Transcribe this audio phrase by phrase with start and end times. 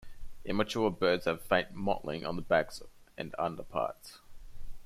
[0.45, 2.71] Immature birds have faint mottling on the back
[3.19, 4.17] and underparts.